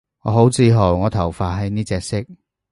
[0.21, 2.25] 我好自豪我頭髮係呢隻色